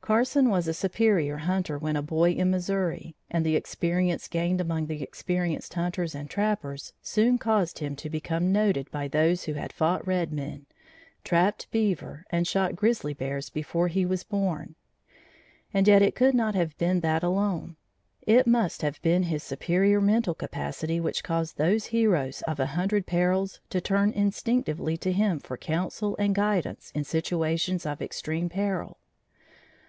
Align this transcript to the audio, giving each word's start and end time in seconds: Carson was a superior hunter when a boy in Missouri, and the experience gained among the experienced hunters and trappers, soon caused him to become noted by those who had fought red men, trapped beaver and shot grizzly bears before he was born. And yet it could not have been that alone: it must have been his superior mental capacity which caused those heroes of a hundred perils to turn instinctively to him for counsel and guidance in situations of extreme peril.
Carson 0.00 0.48
was 0.48 0.66
a 0.66 0.72
superior 0.72 1.36
hunter 1.36 1.76
when 1.76 1.94
a 1.94 2.00
boy 2.00 2.30
in 2.30 2.50
Missouri, 2.50 3.14
and 3.30 3.44
the 3.44 3.56
experience 3.56 4.26
gained 4.26 4.58
among 4.58 4.86
the 4.86 5.02
experienced 5.02 5.74
hunters 5.74 6.14
and 6.14 6.30
trappers, 6.30 6.94
soon 7.02 7.36
caused 7.36 7.80
him 7.80 7.94
to 7.96 8.08
become 8.08 8.50
noted 8.50 8.90
by 8.90 9.06
those 9.06 9.44
who 9.44 9.52
had 9.52 9.70
fought 9.70 10.06
red 10.06 10.32
men, 10.32 10.64
trapped 11.24 11.70
beaver 11.70 12.24
and 12.30 12.46
shot 12.46 12.74
grizzly 12.74 13.12
bears 13.12 13.50
before 13.50 13.88
he 13.88 14.06
was 14.06 14.24
born. 14.24 14.76
And 15.74 15.86
yet 15.86 16.00
it 16.00 16.14
could 16.14 16.34
not 16.34 16.54
have 16.54 16.78
been 16.78 17.00
that 17.00 17.22
alone: 17.22 17.76
it 18.22 18.46
must 18.46 18.80
have 18.80 19.02
been 19.02 19.24
his 19.24 19.42
superior 19.42 20.00
mental 20.00 20.32
capacity 20.34 21.00
which 21.00 21.22
caused 21.22 21.58
those 21.58 21.84
heroes 21.84 22.40
of 22.48 22.58
a 22.58 22.64
hundred 22.68 23.04
perils 23.04 23.60
to 23.68 23.80
turn 23.82 24.12
instinctively 24.12 24.96
to 24.96 25.12
him 25.12 25.38
for 25.38 25.58
counsel 25.58 26.16
and 26.18 26.34
guidance 26.34 26.90
in 26.94 27.04
situations 27.04 27.84
of 27.84 28.00
extreme 28.00 28.48
peril. 28.48 28.96